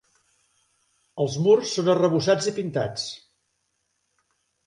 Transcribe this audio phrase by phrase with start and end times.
[1.25, 3.03] Els murs són arrebossats i pintats.